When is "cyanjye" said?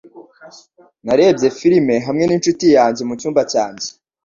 3.51-3.87